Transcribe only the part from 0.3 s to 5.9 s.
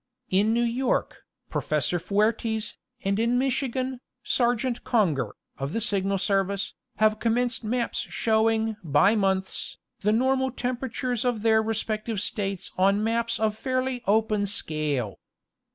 In New York, Professor Fuertes, and in Michigan, Sergeant Conger, of the